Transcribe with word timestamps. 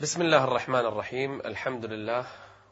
بسم 0.00 0.22
الله 0.22 0.44
الرحمن 0.44 0.86
الرحيم. 0.86 1.40
الحمد 1.40 1.84
لله 1.84 2.26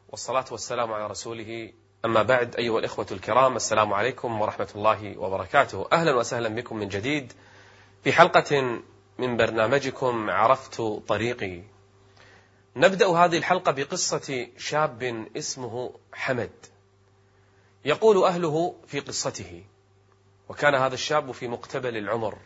والصلاة 0.09 0.45
والسلام 0.51 0.93
على 0.93 1.07
رسوله. 1.07 1.73
أما 2.05 2.23
بعد 2.23 2.55
أيها 2.55 2.79
الإخوة 2.79 3.05
الكرام 3.11 3.55
السلام 3.55 3.93
عليكم 3.93 4.41
ورحمة 4.41 4.67
الله 4.75 5.17
وبركاته. 5.17 5.87
أهلا 5.91 6.15
وسهلا 6.15 6.49
بكم 6.49 6.77
من 6.77 6.89
جديد. 6.89 7.33
في 8.03 8.13
حلقة 8.13 8.79
من 9.17 9.37
برنامجكم 9.37 10.29
عرفت 10.29 10.81
طريقي. 11.07 11.61
نبدأ 12.75 13.07
هذه 13.07 13.37
الحلقة 13.37 13.71
بقصة 13.71 14.47
شاب 14.57 15.27
اسمه 15.37 15.93
حمد. 16.13 16.65
يقول 17.85 18.23
أهله 18.23 18.75
في 18.87 18.99
قصته 18.99 19.63
وكان 20.49 20.75
هذا 20.75 20.93
الشاب 20.93 21.31
في 21.31 21.47
مقتبل 21.47 21.97
العمر. 21.97 22.37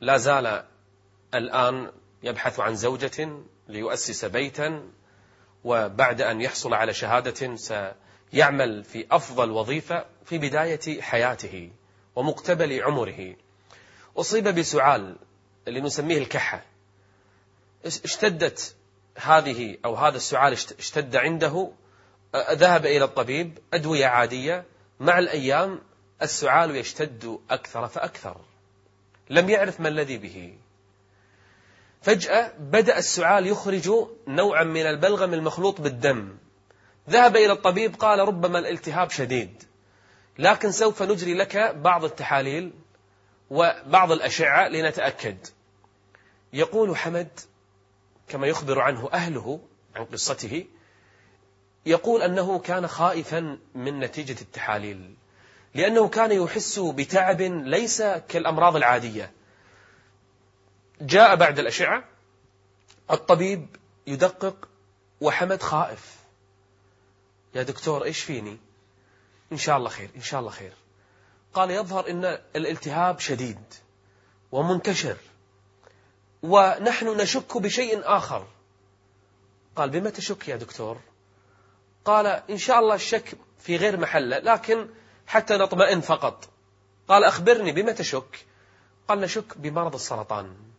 لا 0.00 0.16
زال 0.16 0.64
الآن 1.34 1.92
يبحث 2.22 2.60
عن 2.60 2.74
زوجة 2.74 3.42
ليؤسس 3.68 4.24
بيتا 4.24 4.82
وبعد 5.64 6.20
أن 6.20 6.40
يحصل 6.40 6.74
على 6.74 6.94
شهادة 6.94 7.56
سيعمل 7.56 8.84
في 8.84 9.06
أفضل 9.10 9.50
وظيفة 9.50 10.04
في 10.24 10.38
بداية 10.38 11.00
حياته 11.00 11.70
ومقتبل 12.16 12.82
عمره. 12.82 13.36
أصيب 14.16 14.48
بسعال 14.48 15.16
اللي 15.68 15.80
نسميه 15.80 16.18
الكحة. 16.18 16.64
اشتدت 17.84 18.76
هذه 19.16 19.76
أو 19.84 19.94
هذا 19.94 20.16
السعال 20.16 20.52
اشتد 20.52 21.16
عنده؟ 21.16 21.72
ذهب 22.50 22.86
إلى 22.86 23.04
الطبيب 23.04 23.58
أدوية 23.74 24.06
عادية. 24.06 24.64
مع 25.00 25.18
الأيام 25.18 25.80
السعال 26.22 26.76
يشتد 26.76 27.38
أكثر 27.50 27.88
فأكثر. 27.88 28.40
لم 29.30 29.50
يعرف 29.50 29.80
ما 29.80 29.88
الذي 29.88 30.18
به. 30.18 30.58
فجأة 32.02 32.52
بدأ 32.58 32.98
السعال 32.98 33.46
يخرج 33.46 33.90
نوعا 34.28 34.64
من 34.64 34.86
البلغم 34.86 35.34
المخلوط 35.34 35.80
بالدم. 35.80 36.36
ذهب 37.10 37.36
إلى 37.36 37.52
الطبيب 37.52 37.94
قال 37.94 38.18
ربما 38.18 38.58
الالتهاب 38.58 39.10
شديد. 39.10 39.62
لكن 40.38 40.72
سوف 40.72 41.02
نجري 41.02 41.34
لك 41.34 41.56
بعض 41.56 42.04
التحاليل 42.04 42.72
وبعض 43.50 44.12
الأشعة 44.12 44.68
لنتأكد. 44.68 45.36
يقول 46.52 46.96
حمد 46.96 47.40
كما 48.28 48.46
يخبر 48.46 48.80
عنه 48.80 49.08
أهله 49.12 49.60
عن 49.96 50.04
قصته 50.04 50.64
يقول 51.86 52.22
أنه 52.22 52.58
كان 52.58 52.86
خائفا 52.86 53.58
من 53.74 54.00
نتيجة 54.00 54.40
التحاليل 54.40 55.14
لأنه 55.74 56.08
كان 56.08 56.32
يحس 56.32 56.78
بتعب 56.78 57.42
ليس 57.42 58.02
كالأمراض 58.02 58.76
العادية. 58.76 59.32
جاء 61.00 61.36
بعد 61.36 61.58
الأشعة 61.58 62.04
الطبيب 63.10 63.76
يدقق 64.06 64.68
وحمد 65.20 65.62
خائف. 65.62 66.16
يا 67.54 67.62
دكتور 67.62 68.04
إيش 68.04 68.20
فيني؟ 68.20 68.58
إن 69.52 69.56
شاء 69.56 69.76
الله 69.76 69.88
خير 69.88 70.10
إن 70.16 70.22
شاء 70.22 70.40
الله 70.40 70.50
خير. 70.50 70.72
قال 71.54 71.70
يظهر 71.70 72.10
أن 72.10 72.24
الالتهاب 72.56 73.20
شديد 73.20 73.62
ومنتشر 74.52 75.16
ونحن 76.42 77.06
نشك 77.06 77.56
بشيء 77.56 78.00
آخر. 78.04 78.46
قال 79.76 79.90
بما 79.90 80.10
تشك 80.10 80.48
يا 80.48 80.56
دكتور؟ 80.56 81.00
قال 82.04 82.26
إن 82.26 82.58
شاء 82.58 82.78
الله 82.80 82.94
الشك 82.94 83.34
في 83.58 83.76
غير 83.76 83.96
محله 83.96 84.38
لكن 84.38 84.88
حتى 85.26 85.56
نطمئن 85.56 86.00
فقط. 86.00 86.48
قال 87.08 87.24
أخبرني 87.24 87.72
بما 87.72 87.92
تشك؟ 87.92 88.46
قال 89.08 89.20
نشك 89.20 89.58
بمرض 89.58 89.94
السرطان. 89.94 90.71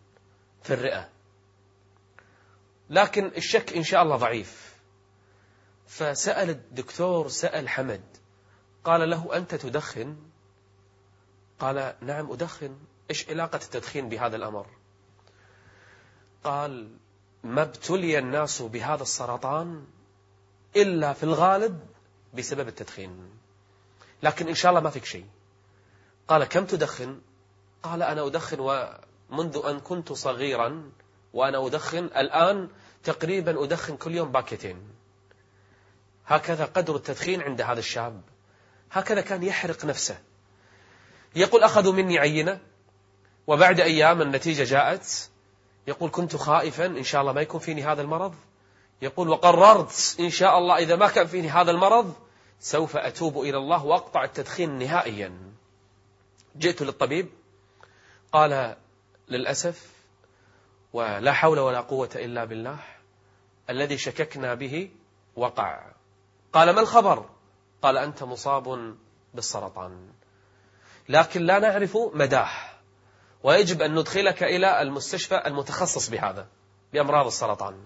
في 0.63 0.73
الرئة. 0.73 1.09
لكن 2.89 3.25
الشك 3.25 3.73
إن 3.73 3.83
شاء 3.83 4.03
الله 4.03 4.15
ضعيف. 4.15 4.73
فسأل 5.87 6.49
الدكتور 6.49 7.27
سأل 7.27 7.69
حمد. 7.69 8.03
قال 8.83 9.09
له 9.09 9.37
أنت 9.37 9.55
تدخن؟ 9.55 10.17
قال 11.59 11.95
نعم 12.01 12.31
أدخن. 12.31 12.77
إيش 13.09 13.29
علاقة 13.29 13.55
التدخين 13.55 14.09
بهذا 14.09 14.35
الأمر؟ 14.35 14.67
قال 16.43 16.97
ما 17.43 17.61
ابتلي 17.61 18.19
الناس 18.19 18.61
بهذا 18.61 19.03
السرطان 19.03 19.85
إلا 20.75 21.13
في 21.13 21.23
الغالب 21.23 21.87
بسبب 22.33 22.67
التدخين. 22.67 23.29
لكن 24.23 24.47
إن 24.47 24.55
شاء 24.55 24.69
الله 24.69 24.81
ما 24.81 24.89
فيك 24.89 25.05
شيء. 25.05 25.27
قال 26.27 26.43
كم 26.43 26.65
تدخن؟ 26.65 27.21
قال 27.83 28.03
أنا 28.03 28.27
أدخن 28.27 28.59
ومنذ 29.29 29.61
أن 29.65 29.79
كنت 29.79 30.13
صغيرا 30.13 30.91
وأنا 31.33 31.67
أدخن 31.67 32.05
الآن 32.05 32.69
تقريبا 33.03 33.63
أدخن 33.63 33.97
كل 33.97 34.15
يوم 34.15 34.31
باكيتين. 34.31 34.77
هكذا 36.25 36.65
قدر 36.65 36.95
التدخين 36.95 37.41
عند 37.41 37.61
هذا 37.61 37.79
الشاب. 37.79 38.21
هكذا 38.91 39.21
كان 39.21 39.43
يحرق 39.43 39.85
نفسه. 39.85 40.17
يقول 41.35 41.63
أخذوا 41.63 41.93
مني 41.93 42.19
عينة. 42.19 42.59
وبعد 43.47 43.79
أيام 43.79 44.21
النتيجة 44.21 44.63
جاءت. 44.63 45.29
يقول 45.87 46.09
كنت 46.09 46.35
خائفا 46.35 46.85
إن 46.85 47.03
شاء 47.03 47.21
الله 47.21 47.33
ما 47.33 47.41
يكون 47.41 47.59
فيني 47.59 47.83
هذا 47.83 48.01
المرض. 48.01 48.35
يقول 49.01 49.29
وقررت 49.29 50.15
إن 50.19 50.29
شاء 50.29 50.57
الله 50.57 50.77
إذا 50.77 50.95
ما 50.95 51.07
كان 51.07 51.27
فيني 51.27 51.49
هذا 51.49 51.71
المرض 51.71 52.13
سوف 52.59 52.97
أتوب 52.97 53.39
إلى 53.39 53.57
الله 53.57 53.85
وأقطع 53.85 54.23
التدخين 54.23 54.79
نهائيا. 54.79 55.33
جئت 56.57 56.81
للطبيب. 56.81 57.29
قال 58.31 58.75
للأسف 59.29 59.91
ولا 60.93 61.33
حول 61.33 61.59
ولا 61.59 61.81
قوة 61.81 62.09
إلا 62.15 62.45
بالله 62.45 62.79
الذي 63.69 63.97
شككنا 63.97 64.53
به 64.53 64.91
وقع. 65.35 65.83
قال 66.53 66.69
ما 66.69 66.81
الخبر؟ 66.81 67.29
قال 67.81 67.97
أنت 67.97 68.23
مصاب 68.23 68.95
بالسرطان. 69.33 70.07
لكن 71.09 71.41
لا 71.41 71.59
نعرف 71.59 71.97
مداه 72.13 72.49
ويجب 73.43 73.81
أن 73.81 73.95
ندخلك 73.95 74.43
إلى 74.43 74.81
المستشفى 74.81 75.47
المتخصص 75.47 76.09
بهذا 76.09 76.47
بأمراض 76.93 77.25
السرطان. 77.25 77.85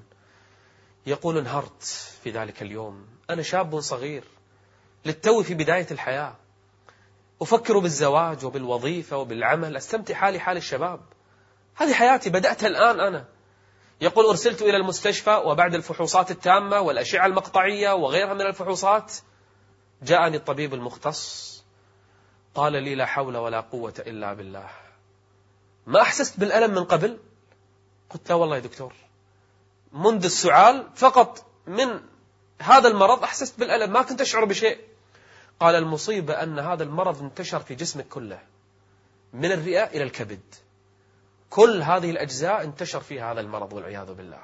يقول 1.06 1.38
انهرت 1.38 1.84
في 2.24 2.32
ذلك 2.32 2.62
اليوم 2.62 3.08
أنا 3.30 3.42
شاب 3.42 3.80
صغير 3.80 4.24
للتو 5.06 5.44
في 5.44 5.54
بداية 5.54 5.88
الحياة. 5.92 6.36
أفكر 7.42 7.80
بالزواج 7.80 8.46
وبالوظيفة 8.46 9.18
وبالعمل 9.18 9.78
أستمتع 9.78 10.16
حالي 10.16 10.40
حال 10.40 10.58
الشباب. 10.58 11.00
هذه 11.78 11.94
حياتي 11.94 12.30
بدأتها 12.30 12.68
الآن 12.68 13.00
أنا. 13.00 13.26
يقول 14.02 14.26
أرسلت 14.26 14.62
إلى 14.62 14.78
المستشفى 14.78 15.42
وبعد 15.46 15.76
الفحوصات 15.76 16.32
التامة 16.32 16.80
والأشعة 16.80 17.26
المقطعية 17.26 17.92
وغيرها 17.92 18.34
من 18.34 18.42
الفحوصات 18.42 19.14
جاءني 20.02 20.38
الطبيب 20.38 20.74
المختص 20.74 21.64
قال 22.56 22.74
لي 22.74 22.96
لا 22.96 23.06
حول 23.06 23.38
ولا 23.38 23.60
قوة 23.60 23.94
إلا 24.00 24.34
بالله. 24.34 24.70
ما 25.88 26.02
أحسست 26.02 26.40
بالألم 26.40 26.74
من 26.74 26.84
قبل؟ 26.84 27.20
قلت 28.10 28.30
لا 28.30 28.36
والله 28.36 28.56
يا 28.56 28.62
دكتور. 28.62 28.94
منذ 29.94 30.26
السعال 30.26 30.88
فقط 30.96 31.46
من 31.68 32.00
هذا 32.62 32.88
المرض 32.88 33.24
أحسست 33.24 33.60
بالألم 33.60 33.94
ما 33.94 34.02
كنت 34.02 34.22
أشعر 34.22 34.46
بشيء. 34.46 34.80
قال 35.60 35.76
المصيبة 35.76 36.34
أن 36.44 36.60
هذا 36.60 36.84
المرض 36.84 37.22
انتشر 37.22 37.60
في 37.60 37.76
جسمك 37.76 38.08
كله 38.08 38.40
من 39.34 39.52
الرئة 39.52 39.84
إلى 39.84 40.04
الكبد. 40.04 40.56
كل 41.50 41.82
هذه 41.82 42.12
الأجزاء 42.12 42.64
انتشر 42.64 43.00
فيها 43.00 43.32
هذا 43.32 43.42
المرض 43.42 43.74
والعياذ 43.74 44.14
بالله. 44.14 44.42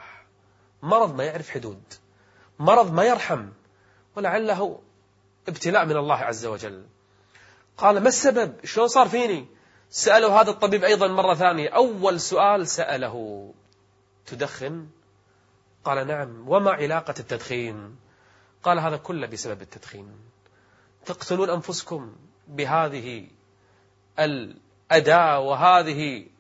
مرض 0.82 1.16
ما 1.16 1.24
يعرف 1.24 1.50
حدود. 1.50 1.84
مرض 2.60 2.94
ما 2.94 3.04
يرحم. 3.04 3.50
ولعله 4.16 4.80
ابتلاء 5.48 5.86
من 5.86 5.98
الله 5.98 6.16
عز 6.16 6.46
وجل. 6.46 6.86
قال 7.78 8.00
ما 8.02 8.08
السبب؟ 8.08 8.66
شلون 8.66 8.88
صار 8.88 9.08
فيني؟ 9.08 9.48
سأله 9.90 10.42
هذا 10.42 10.52
الطبيب 10.52 10.84
أيضا 10.84 11.08
مرة 11.08 11.34
ثانية. 11.34 11.70
أول 11.70 12.20
سؤال 12.20 12.68
سأله. 12.68 13.54
تدخن؟ 14.26 14.88
قال 15.86 16.08
نعم. 16.08 16.50
وما 16.50 16.72
علاقة 16.72 17.14
التدخين؟ 17.20 17.96
قال 18.64 18.80
هذا 18.80 18.98
كله 18.98 19.28
بسبب 19.28 19.62
التدخين. 19.62 20.16
تقتلون 21.06 21.50
أنفسكم 21.50 22.16
بهذه 22.48 23.28
الأداة 24.20 25.40
وهذه 25.40 26.33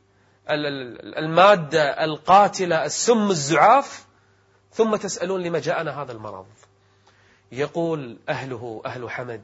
المادة 0.49 2.03
القاتلة 2.03 2.85
السم 2.85 3.29
الزعاف 3.29 4.05
ثم 4.71 4.95
تسألون 4.95 5.41
لما 5.41 5.59
جاءنا 5.59 6.01
هذا 6.01 6.11
المرض. 6.11 6.47
يقول 7.51 8.19
أهله 8.29 8.81
أهل 8.85 9.09
حمد 9.09 9.43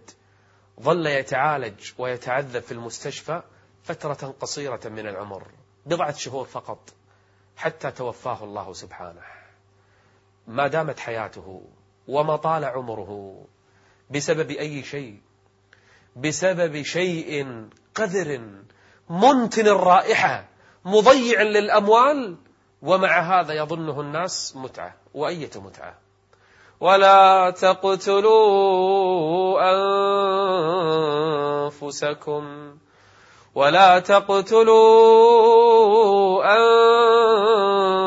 ظل 0.81 1.07
يتعالج 1.07 1.91
ويتعذب 1.97 2.61
في 2.61 2.71
المستشفى 2.71 3.41
فترة 3.83 4.35
قصيرة 4.39 4.81
من 4.85 5.07
العمر 5.07 5.47
بضعة 5.85 6.13
شهور 6.13 6.45
فقط 6.45 6.93
حتى 7.57 7.91
توفاه 7.91 8.43
الله 8.43 8.73
سبحانه. 8.73 9.21
ما 10.47 10.67
دامت 10.67 10.99
حياته 10.99 11.61
وما 12.07 12.35
طال 12.35 12.65
عمره 12.65 13.41
بسبب 14.09 14.51
أي 14.51 14.83
شيء 14.83 15.21
بسبب 16.15 16.81
شيء 16.81 17.45
قذر 17.95 18.41
منتن 19.09 19.67
الرائحة 19.67 20.45
مضيع 20.85 21.41
للأموال 21.41 22.35
ومع 22.81 23.19
هذا 23.19 23.53
يظنه 23.53 24.01
الناس 24.01 24.55
متعة 24.55 24.95
وأية 25.13 25.49
متعة؟ 25.55 25.97
ولا 26.79 27.49
تقتلوا 27.49 28.39
أنفسكم 31.65 32.75
ولا 33.55 33.99
تقتلوا 33.99 34.69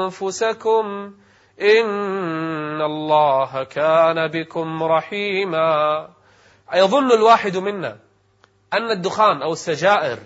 أنفسكم 0.06 1.14
إن 1.60 2.82
الله 2.82 3.64
كان 3.64 4.28
بكم 4.28 4.82
رحيما. 4.82 6.08
يظن 6.74 7.12
الواحد 7.12 7.56
منا 7.56 7.98
أن 8.72 8.90
الدخان 8.90 9.42
أو 9.42 9.52
السجائر 9.52 10.19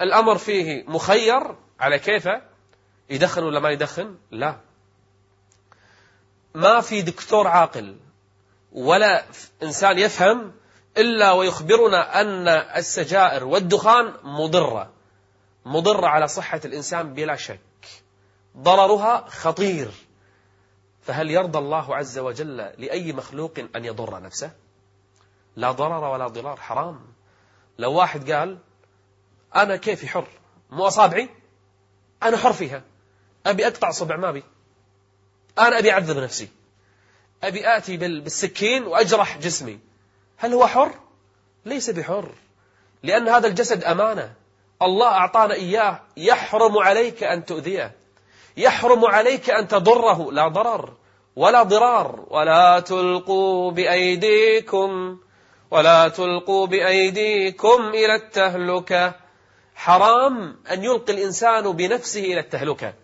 الأمر 0.00 0.38
فيه 0.38 0.84
مخير 0.88 1.56
على 1.80 1.98
كيفه 1.98 2.42
يدخن 3.10 3.42
ولا 3.42 3.60
ما 3.60 3.70
يدخن؟ 3.70 4.16
لا. 4.30 4.56
ما 6.54 6.80
في 6.80 7.02
دكتور 7.02 7.46
عاقل 7.46 7.96
ولا 8.72 9.24
إنسان 9.62 9.98
يفهم 9.98 10.52
إلا 10.96 11.32
ويخبرنا 11.32 12.20
أن 12.20 12.48
السجائر 12.48 13.44
والدخان 13.44 14.14
مضرة. 14.22 14.90
مضرة 15.64 16.06
على 16.06 16.28
صحة 16.28 16.60
الإنسان 16.64 17.14
بلا 17.14 17.36
شك. 17.36 17.60
ضررها 18.56 19.24
خطير. 19.28 19.90
فهل 21.02 21.30
يرضى 21.30 21.58
الله 21.58 21.96
عز 21.96 22.18
وجل 22.18 22.56
لأي 22.56 23.12
مخلوق 23.12 23.54
أن 23.76 23.84
يضر 23.84 24.20
نفسه؟ 24.22 24.50
لا 25.56 25.72
ضرر 25.72 26.04
ولا 26.04 26.28
ضرار 26.28 26.56
حرام. 26.56 27.00
لو 27.78 27.92
واحد 27.92 28.30
قال 28.30 28.58
أنا 29.56 29.76
كيفي 29.76 30.08
حر؟ 30.08 30.26
مو 30.70 30.86
أصابعي؟ 30.86 31.28
أنا 32.22 32.36
حر 32.36 32.52
فيها. 32.52 32.82
أبي 33.46 33.66
أقطع 33.66 33.90
صبع 33.90 34.16
ما 34.16 34.30
بي 34.30 34.42
أنا 35.58 35.78
أبي 35.78 35.92
أعذب 35.92 36.18
نفسي. 36.18 36.48
أبي 37.42 37.76
آتي 37.76 37.96
بالسكين 37.96 38.86
وأجرح 38.86 39.38
جسمي. 39.38 39.78
هل 40.36 40.52
هو 40.52 40.66
حر؟ 40.66 40.94
ليس 41.64 41.90
بحر. 41.90 42.32
لأن 43.02 43.28
هذا 43.28 43.46
الجسد 43.46 43.84
أمانة. 43.84 44.32
الله 44.82 45.06
أعطانا 45.06 45.54
إياه. 45.54 46.00
يحرم 46.16 46.78
عليك 46.78 47.22
أن 47.22 47.44
تؤذيه. 47.44 47.92
يحرم 48.56 49.04
عليك 49.04 49.50
أن 49.50 49.68
تضره. 49.68 50.32
لا 50.32 50.48
ضرر 50.48 50.94
ولا 51.36 51.62
ضرار. 51.62 52.26
ولا 52.30 52.80
تلقوا 52.80 53.70
بأيديكم 53.70 55.18
ولا 55.70 56.08
تلقوا 56.08 56.66
بأيديكم 56.66 57.88
إلى 57.88 58.14
التهلكة. 58.14 59.23
حرام 59.74 60.56
أن 60.70 60.84
يلقي 60.84 61.12
الإنسان 61.12 61.72
بنفسه 61.72 62.20
إلى 62.20 62.40
التهلكة. 62.40 62.94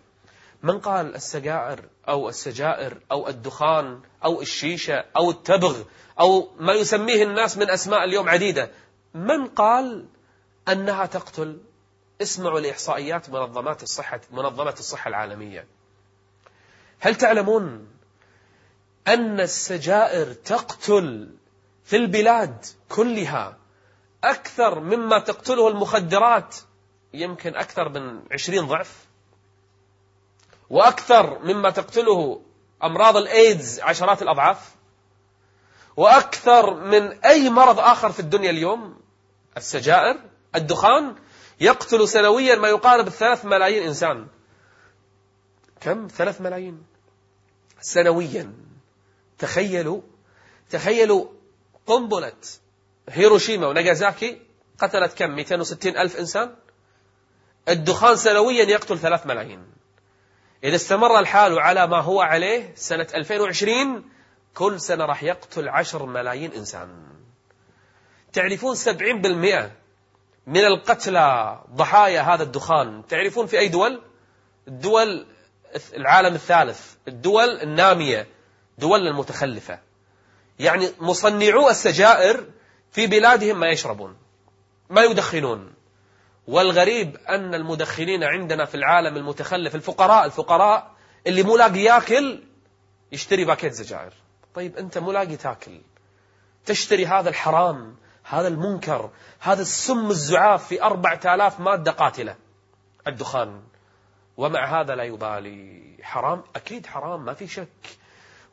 من 0.63 0.79
قال 0.79 1.15
السجائر 1.15 1.79
أو 2.09 2.29
السجائر 2.29 2.97
أو 3.11 3.27
الدخان 3.27 3.99
أو 4.23 4.41
الشيشة 4.41 5.05
أو 5.17 5.31
التبغ 5.31 5.83
أو 6.19 6.49
ما 6.59 6.73
يسميه 6.73 7.23
الناس 7.23 7.57
من 7.57 7.69
أسماء 7.69 8.03
اليوم 8.03 8.29
عديدة؟ 8.29 8.71
من 9.13 9.47
قال 9.47 10.05
أنها 10.67 11.05
تقتل؟ 11.05 11.57
اسمعوا 12.21 12.59
لإحصائيات 12.59 13.29
منظمات 13.29 13.83
الصحة 13.83 14.21
منظمة 14.31 14.75
الصحة 14.79 15.07
العالمية. 15.07 15.67
هل 16.99 17.15
تعلمون 17.15 17.87
أن 19.07 19.39
السجائر 19.39 20.33
تقتل 20.33 21.35
في 21.83 21.95
البلاد 21.95 22.65
كلها 22.89 23.57
أكثر 24.23 24.79
مما 24.79 25.19
تقتله 25.19 25.67
المخدرات. 25.67 26.55
يمكن 27.13 27.55
أكثر 27.55 27.89
من 27.89 28.21
عشرين 28.31 28.67
ضعف. 28.67 29.05
وأكثر 30.69 31.39
مما 31.39 31.69
تقتله 31.69 32.41
أمراض 32.83 33.17
الإيدز 33.17 33.79
عشرات 33.79 34.21
الأضعاف. 34.21 34.75
وأكثر 35.97 36.73
من 36.73 37.25
أي 37.25 37.49
مرض 37.49 37.79
آخر 37.79 38.11
في 38.11 38.19
الدنيا 38.19 38.49
اليوم 38.49 38.99
السجائر 39.57 40.19
الدخان. 40.55 41.15
يقتل 41.59 42.07
سنويا 42.07 42.55
ما 42.55 42.67
يقارب 42.67 43.07
الثلاث 43.07 43.45
ملايين 43.45 43.83
إنسان. 43.83 44.27
كم؟ 45.81 46.07
ثلاث 46.07 46.41
ملايين. 46.41 46.83
سنويا. 47.81 48.53
تخيلوا 49.39 50.01
تخيلوا 50.69 51.25
قنبلة 51.85 52.33
هيروشيما 53.13 53.67
وناغازاكي 53.67 54.41
قتلت 54.79 55.17
كم؟ 55.17 55.31
260 55.31 55.97
ألف 55.97 56.19
إنسان؟ 56.19 56.55
الدخان 57.69 58.15
سنويا 58.15 58.63
يقتل 58.63 58.99
ثلاث 58.99 59.27
ملايين. 59.27 59.63
إذا 60.63 60.75
استمر 60.75 61.19
الحال 61.19 61.59
على 61.59 61.87
ما 61.87 61.97
هو 61.97 62.21
عليه 62.21 62.73
سنة 62.75 63.07
2020 63.15 64.03
كل 64.53 64.81
سنة 64.81 65.05
راح 65.05 65.23
يقتل 65.23 65.69
عشر 65.69 66.05
ملايين 66.05 66.51
إنسان. 66.51 66.89
تعرفون 68.33 68.75
70% 68.75 69.71
من 70.47 70.65
القتلى 70.65 71.59
ضحايا 71.75 72.21
هذا 72.21 72.43
الدخان؟ 72.43 73.07
تعرفون 73.07 73.47
في 73.47 73.59
أي 73.59 73.67
دول؟ 73.67 74.01
الدول 74.67 75.25
العالم 75.93 76.35
الثالث 76.35 76.93
الدول 77.07 77.49
النامية 77.49 78.27
دول 78.77 79.07
المتخلفة. 79.07 79.79
يعني 80.59 80.89
مصنعو 80.99 81.69
السجائر 81.69 82.45
في 82.91 83.07
بلادهم 83.07 83.59
ما 83.59 83.69
يشربون 83.69 84.17
ما 84.89 85.01
يدخنون. 85.01 85.73
والغريب 86.47 87.17
أن 87.17 87.55
المدخنين 87.55 88.23
عندنا 88.23 88.65
في 88.65 88.75
العالم 88.75 89.17
المتخلف 89.17 89.75
الفقراء 89.75 90.25
الفقراء 90.25 90.91
اللي 91.27 91.43
مو 91.43 91.57
لاقي 91.57 91.79
ياكل 91.79 92.43
يشتري 93.11 93.45
باكيت 93.45 93.73
سجائر 93.73 94.13
طيب 94.55 94.77
أنت 94.77 94.97
مو 94.97 95.11
لاقي 95.11 95.35
تاكل. 95.35 95.81
تشتري 96.65 97.05
هذا 97.05 97.29
الحرام 97.29 97.95
هذا 98.23 98.47
المنكر 98.47 99.09
هذا 99.39 99.61
السم 99.61 100.09
الزعاف 100.09 100.67
في 100.67 100.83
أربعة 100.83 101.19
آلاف 101.25 101.59
مادة 101.59 101.91
قاتلة. 101.91 102.35
الدخان. 103.07 103.61
ومع 104.37 104.81
هذا 104.81 104.95
لا 104.95 105.03
يبالي. 105.03 105.97
حرام؟ 106.01 106.43
أكيد 106.55 106.85
حرام 106.85 107.25
ما 107.25 107.33
في 107.33 107.47
شك. 107.47 107.67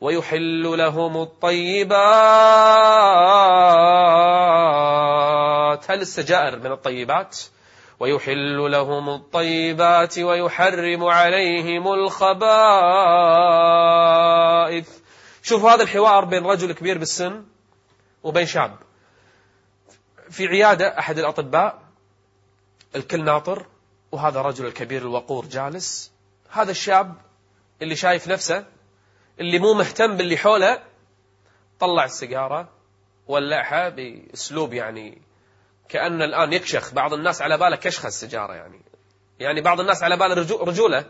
ويحل 0.01 0.77
لهم 0.77 1.21
الطيبات. 1.21 1.99
هل 5.91 6.01
السجائر 6.01 6.59
من 6.59 6.71
الطيبات؟ 6.71 7.39
ويحل 7.99 8.71
لهم 8.71 9.09
الطيبات 9.09 10.19
ويحرم 10.19 11.03
عليهم 11.03 11.93
الخبائث. 11.93 12.49
شوفوا 15.43 15.71
هذا 15.71 15.83
الحوار 15.83 16.25
بين 16.25 16.45
رجل 16.45 16.71
كبير 16.71 16.97
بالسن 16.97 17.43
وبين 18.23 18.45
شاب. 18.45 18.75
في 20.29 20.47
عيادة 20.47 20.99
أحد 20.99 21.19
الأطباء 21.19 21.79
الكل 22.95 23.23
ناطر 23.23 23.65
وهذا 24.11 24.39
الرجل 24.39 24.65
الكبير 24.65 25.01
الوقور 25.01 25.45
جالس. 25.45 26.11
هذا 26.49 26.71
الشاب 26.71 27.15
اللي 27.81 27.95
شايف 27.95 28.27
نفسه 28.27 28.65
اللي 29.39 29.59
مو 29.59 29.73
مهتم 29.73 30.17
باللي 30.17 30.37
حوله 30.37 30.79
طلع 31.79 32.05
السيجارة 32.05 32.69
ولعها 33.27 33.89
بأسلوب 33.89 34.73
يعني 34.73 35.21
كأن 35.89 36.21
الآن 36.21 36.53
يكشخ. 36.53 36.93
بعض 36.93 37.13
الناس 37.13 37.41
على 37.41 37.57
باله 37.57 37.75
كشخ 37.75 38.05
السيجارة 38.05 38.53
يعني. 38.53 38.81
يعني 39.39 39.61
بعض 39.61 39.79
الناس 39.79 40.03
على 40.03 40.17
باله 40.17 40.33
رجولة 40.51 41.05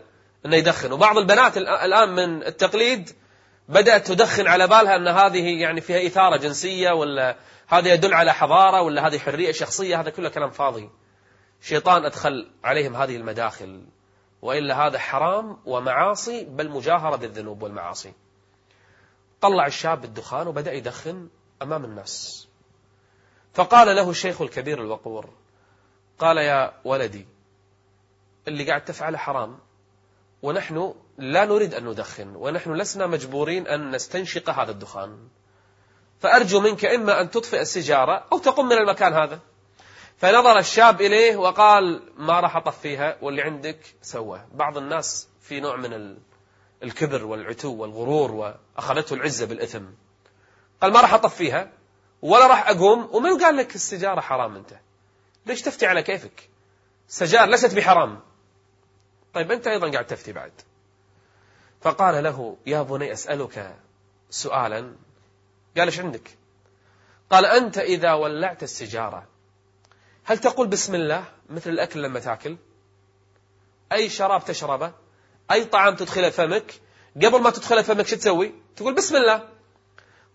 أنه 0.46 0.56
يدخن. 0.56 0.92
وبعض 0.92 1.18
البنات 1.18 1.56
الآن 1.56 2.08
من 2.08 2.46
التقليد 2.46 3.10
بدأت 3.68 4.06
تدخن 4.06 4.46
على 4.46 4.66
بالها 4.66 4.96
أن 4.96 5.08
هذه 5.08 5.60
يعني 5.60 5.80
فيها 5.80 6.06
إثارة 6.06 6.36
جنسية 6.36 6.90
ولا 6.90 7.36
هذا 7.68 7.92
يدل 7.94 8.14
على 8.14 8.34
حضارة 8.34 8.82
ولا 8.82 9.06
هذه 9.06 9.18
حرية 9.18 9.52
شخصية. 9.52 10.00
هذا 10.00 10.10
كله 10.10 10.28
كلام 10.28 10.50
فاضي. 10.50 10.90
شيطان 11.62 12.04
أدخل 12.04 12.50
عليهم 12.64 12.96
هذه 12.96 13.16
المداخل. 13.16 13.84
وإلا 14.42 14.86
هذا 14.86 14.98
حرام 14.98 15.56
ومعاصي 15.66 16.44
بل 16.44 16.70
مجاهرة 16.70 17.16
بالذنوب 17.16 17.62
والمعاصي. 17.62 18.12
طلع 19.40 19.66
الشاب 19.66 20.04
الدخان 20.04 20.46
وبدأ 20.46 20.72
يدخن 20.72 21.28
أمام 21.62 21.84
الناس. 21.84 22.46
فقال 23.54 23.96
له 23.96 24.10
الشيخ 24.10 24.42
الكبير 24.42 24.82
الوقور 24.82 25.30
قال 26.18 26.36
يا 26.36 26.72
ولدي 26.84 27.26
اللي 28.48 28.64
قاعد 28.64 28.84
تفعله 28.84 29.18
حرام 29.18 29.58
ونحن 30.42 30.94
لا 31.18 31.44
نريد 31.44 31.74
أن 31.74 31.88
ندخن 31.88 32.36
ونحن 32.36 32.72
لسنا 32.72 33.06
مجبورين 33.06 33.66
أن 33.66 33.90
نستنشق 33.90 34.50
هذا 34.50 34.70
الدخان. 34.70 35.28
فأرجو 36.20 36.60
منك 36.60 36.84
إما 36.84 37.20
أن 37.20 37.30
تطفئ 37.30 37.60
السجارة 37.60 38.24
أو 38.32 38.38
تقوم 38.38 38.66
من 38.66 38.76
المكان 38.76 39.12
هذا. 39.12 39.40
فنظر 40.20 40.58
الشاب 40.58 41.00
إليه 41.00 41.36
وقال 41.36 42.02
ما 42.16 42.40
راح 42.40 42.56
أطفيها 42.56 43.16
واللي 43.22 43.42
عندك 43.42 43.94
سوى 44.02 44.46
بعض 44.52 44.78
الناس 44.78 45.28
في 45.40 45.60
نوع 45.60 45.76
من 45.76 46.18
الكبر 46.82 47.24
والعتو 47.24 47.74
والغرور 47.74 48.32
وأخذته 48.32 49.14
العزة 49.14 49.46
بالإثم. 49.46 49.84
قال 50.82 50.92
ما 50.92 51.00
راح 51.00 51.14
أطفيها 51.14 51.72
ولا 52.22 52.46
راح 52.46 52.68
أقوم 52.68 53.08
ومن 53.12 53.38
قال 53.44 53.56
لك 53.56 53.74
السجارة 53.74 54.20
حرام 54.20 54.56
أنت. 54.56 54.80
ليش 55.46 55.62
تفتي 55.62 55.86
على 55.86 56.02
كيفك؟ 56.02 56.48
سجار 57.08 57.48
ليست 57.48 57.74
بحرام. 57.74 58.20
طيب 59.34 59.52
أنت 59.52 59.66
أيضا 59.66 59.90
قاعد 59.90 60.06
تفتي 60.06 60.32
بعد. 60.32 60.52
فقال 61.80 62.24
له 62.24 62.56
يا 62.66 62.82
بني 62.82 63.12
أسألك 63.12 63.76
سؤالا. 64.30 64.96
قال 65.76 65.88
إيش 65.88 66.00
عندك؟ 66.00 66.36
قال 67.30 67.46
أنت 67.46 67.78
إذا 67.78 68.12
ولعت 68.12 68.62
السجارة 68.62 69.29
هل 70.24 70.38
تقول 70.38 70.66
بسم 70.66 70.94
الله 70.94 71.24
مثل 71.50 71.70
الأكل 71.70 72.02
لما 72.02 72.20
تأكل؟ 72.20 72.56
أي 73.92 74.08
شراب 74.08 74.44
تشربه؟ 74.44 74.92
أي 75.50 75.64
طعام 75.64 75.96
تدخله 75.96 76.30
فمك؟ 76.30 76.80
قبل 77.16 77.40
ما 77.40 77.50
تدخله 77.50 77.82
فمك 77.82 78.06
شو 78.06 78.16
تسوي؟ 78.16 78.54
تقول 78.76 78.94
بسم 78.94 79.16
الله. 79.16 79.48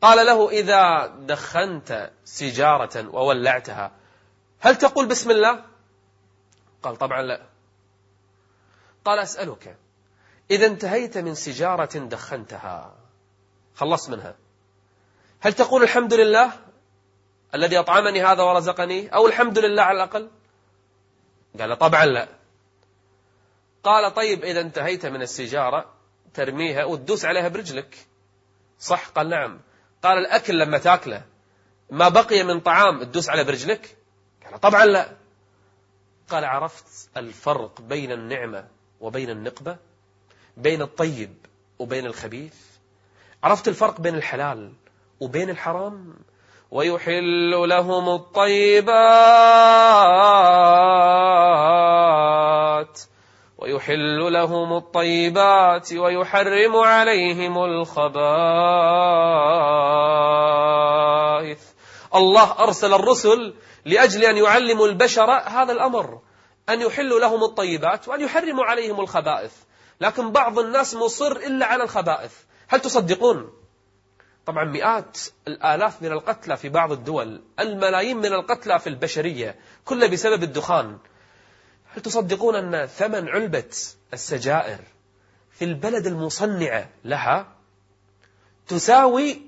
قال 0.01 0.25
له 0.25 0.49
إذا 0.49 1.07
دخنت 1.07 2.11
سجارة 2.25 3.15
وولعتها 3.15 3.91
هل 4.59 4.75
تقول 4.75 5.05
بسم 5.05 5.31
الله؟ 5.31 5.63
قال 6.83 6.95
طبعا 6.95 7.21
لا. 7.21 7.41
قال 9.05 9.19
أسألك 9.19 9.77
إذا 10.51 10.65
انتهيت 10.65 11.17
من 11.17 11.35
سجارة 11.35 11.99
دخنتها 11.99 12.95
خلصت 13.75 14.09
منها 14.09 14.35
هل 15.39 15.53
تقول 15.53 15.83
الحمد 15.83 16.13
لله؟ 16.13 16.51
الذي 17.55 17.79
أطعمني 17.79 18.23
هذا 18.23 18.43
ورزقني 18.43 19.13
أو 19.15 19.27
الحمد 19.27 19.59
لله 19.59 19.83
على 19.83 20.03
الأقل؟ 20.03 20.29
قال 21.59 21.77
طبعا 21.77 22.05
لا. 22.05 22.27
قال 23.83 24.13
طيب 24.13 24.43
إذا 24.43 24.61
انتهيت 24.61 25.05
من 25.05 25.21
السجارة 25.21 25.93
ترميها 26.33 26.83
وتدوس 26.83 27.25
عليها 27.25 27.47
برجلك. 27.47 28.07
صح 28.79 29.09
قال 29.09 29.29
نعم. 29.29 29.61
قال 30.03 30.17
الأكل 30.17 30.59
لما 30.59 30.77
تأكله 30.77 31.23
ما 31.89 32.09
بقي 32.09 32.43
من 32.43 32.59
طعام 32.59 33.03
تدوس 33.03 33.29
على 33.29 33.43
برجلك؟ 33.43 33.97
قال 34.45 34.59
طبعا 34.59 34.85
لا. 34.85 35.17
قال 36.29 36.45
عرفت 36.45 37.09
الفرق 37.17 37.81
بين 37.81 38.11
النعمة 38.11 38.67
وبين 38.99 39.29
النقبة؟ 39.29 39.77
بين 40.57 40.81
الطيب 40.81 41.37
وبين 41.79 42.05
الخبيث؟ 42.05 42.55
عرفت 43.43 43.67
الفرق 43.67 44.01
بين 44.01 44.15
الحلال 44.15 44.73
وبين 45.19 45.49
الحرام؟ 45.49 46.15
ويحل 46.71 47.69
لهم 47.69 48.09
الطيبات. 48.09 48.95
ويحل 53.57 54.33
لهم 54.33 54.73
الطيبات 54.77 55.93
ويحرم 55.93 56.75
عليهم 56.75 57.63
الخبائث. 57.63 58.15
الله 62.15 62.59
أرسل 62.59 62.93
الرسل 62.93 63.53
لأجل 63.85 64.23
أن 64.23 64.37
يعلموا 64.37 64.87
البشر 64.87 65.31
هذا 65.31 65.71
الأمر 65.71 66.19
أن 66.69 66.81
يحلوا 66.81 67.19
لهم 67.19 67.43
الطيبات 67.43 68.07
وأن 68.07 68.21
يحرموا 68.21 68.65
عليهم 68.65 68.99
الخبائث. 68.99 69.53
لكن 70.01 70.31
بعض 70.31 70.59
الناس 70.59 70.95
مصر 70.95 71.31
إلا 71.31 71.65
على 71.65 71.83
الخبائث. 71.83 72.33
هل 72.67 72.79
تصدقون؟ 72.79 73.64
طبعا 74.45 74.63
مئات 74.63 75.17
الآلاف 75.47 76.01
من 76.01 76.11
القتلى 76.11 76.57
في 76.57 76.69
بعض 76.69 76.91
الدول 76.91 77.41
الملايين 77.59 78.17
من 78.17 78.33
القتلى 78.33 78.79
في 78.79 78.87
البشرية 78.87 79.55
كله 79.85 80.07
بسبب 80.07 80.43
الدخان. 80.43 80.97
هل 81.93 82.01
تصدقون 82.01 82.55
أن 82.55 82.85
ثمن 82.85 83.29
علبة 83.29 83.75
السجائر 84.13 84.79
في 85.51 85.65
البلد 85.65 86.07
المصنعة 86.07 86.89
لها 87.05 87.55
تساوي 88.67 89.41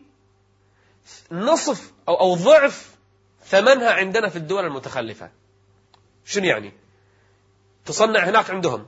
نصف 1.32 1.92
أو, 2.08 2.20
أو 2.20 2.36
ضعف 2.36 2.96
ثمنها 3.46 3.92
عندنا 3.92 4.30
في 4.30 4.36
الدول 4.36 4.66
المتخلفة؟ 4.66 5.32
شنو 6.26 6.46
يعني؟ 6.46 6.74
تصنع 7.86 8.20
هناك 8.20 8.50
عندهم 8.50 8.88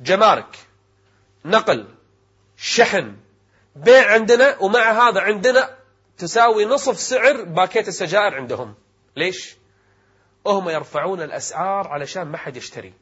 جمارك 0.00 0.58
نقل 1.44 1.88
شحن 2.56 3.16
بيع 3.76 4.12
عندنا 4.12 4.56
ومع 4.60 5.08
هذا 5.08 5.20
عندنا 5.20 5.76
تساوي 6.18 6.64
نصف 6.64 7.00
سعر 7.00 7.42
باكيت 7.42 7.88
السجائر 7.88 8.34
عندهم. 8.34 8.74
ليش؟ 9.16 9.56
هم 10.46 10.68
يرفعون 10.68 11.22
الأسعار 11.22 11.88
علشان 11.88 12.22
ما 12.22 12.38
حد 12.38 12.56
يشتري. 12.56 12.92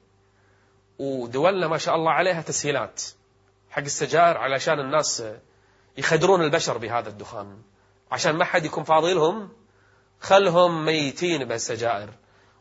ودولنا 0.98 1.68
ما 1.68 1.78
شاء 1.78 1.94
الله 1.94 2.12
عليها 2.12 2.42
تسهيلات. 2.42 3.02
حق 3.70 3.82
السجائر 3.82 4.36
علشان 4.36 4.80
الناس 4.80 5.22
يخدرون 5.96 6.42
البشر 6.42 6.78
بهذا 6.78 7.08
الدخان. 7.08 7.58
عشان 8.12 8.36
ما 8.36 8.44
حد 8.44 8.64
يكون 8.64 8.84
فاضي 8.84 9.14
لهم 9.14 9.48
خلهم 10.20 10.84
ميتين 10.84 11.44
بالسجائر 11.44 12.08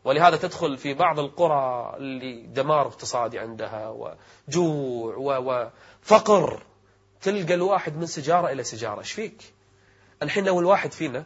ولهذا 0.04 0.36
تدخل 0.36 0.76
في 0.76 0.94
بعض 0.94 1.18
القرى 1.18 1.94
اللي 1.96 2.46
دمار 2.46 2.86
اقتصادي 2.86 3.38
عندها 3.38 3.88
وجوع 3.88 5.38
وفقر 5.38 6.62
تلقى 7.22 7.54
الواحد 7.54 7.96
من 7.96 8.06
سجارة 8.06 8.52
إلى 8.52 8.64
سجارة 8.64 8.98
إيش 8.98 9.12
فيك؟ 9.12 9.42
الحين 10.22 10.44
لو 10.44 10.60
الواحد 10.60 10.92
فينا 10.92 11.24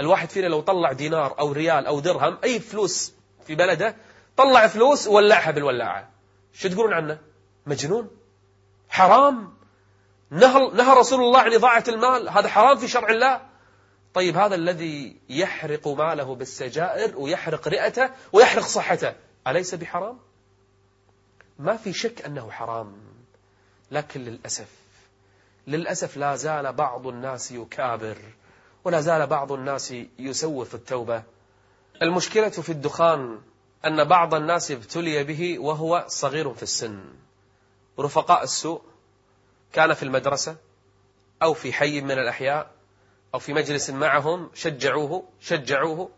الواحد 0.00 0.30
فينا 0.30 0.46
لو 0.46 0.60
طلع 0.60 0.92
دينار 0.92 1.38
أو 1.38 1.52
ريال 1.52 1.86
أو 1.86 2.00
درهم 2.00 2.38
أي 2.44 2.60
فلوس 2.60 3.12
في 3.46 3.54
بلده 3.54 3.96
طلع 4.36 4.66
فلوس 4.66 5.06
وولعها 5.06 5.50
بالولاعة. 5.50 6.10
شو 6.52 6.68
تقولون 6.68 6.92
عنه؟ 6.92 7.18
مجنون. 7.66 8.10
حرام. 8.88 9.54
نهى, 10.30 10.70
نهى 10.74 10.98
رسول 10.98 11.20
الله 11.20 11.40
عن 11.40 11.52
إضاعة 11.52 11.84
المال. 11.88 12.28
هذا 12.28 12.48
حرام 12.48 12.76
في 12.76 12.88
شرع 12.88 13.08
الله. 13.08 13.40
طيب 14.14 14.36
هذا 14.36 14.54
الذي 14.54 15.16
يحرق 15.28 15.88
ماله 15.88 16.34
بالسجائر 16.34 17.18
ويحرق 17.18 17.68
رئته 17.68 18.10
ويحرق 18.32 18.64
صحته 18.64 19.14
أليس 19.46 19.74
بحرام؟ 19.74 20.18
ما 21.58 21.76
في 21.76 21.92
شك 21.92 22.24
أنه 22.24 22.50
حرام. 22.50 22.96
لكن 23.90 24.20
للأسف 24.20 24.81
للأسف 25.66 26.16
لا 26.16 26.36
زال 26.36 26.72
بعض 26.72 27.06
الناس 27.06 27.52
يكابر 27.52 28.16
ولا 28.84 29.00
زال 29.00 29.26
بعض 29.26 29.52
الناس 29.52 29.94
يسوف 30.18 30.74
التوبة. 30.74 31.22
المشكلة 32.02 32.48
في 32.48 32.72
الدخان 32.72 33.38
أن 33.86 34.04
بعض 34.04 34.34
الناس 34.34 34.70
ابتلي 34.70 35.24
به 35.24 35.58
وهو 35.58 36.04
صغير 36.08 36.54
في 36.54 36.62
السن. 36.62 37.04
رفقاء 37.98 38.42
السوء 38.42 38.82
كان 39.72 39.94
في 39.94 40.02
المدرسة 40.02 40.56
أو 41.42 41.54
في 41.54 41.72
حي 41.72 42.00
من 42.00 42.10
الأحياء 42.10 42.70
أو 43.34 43.38
في 43.38 43.52
مجلس 43.52 43.90
معهم 43.90 44.50
شجعوه 44.54 45.24
شجعوه. 45.40 46.10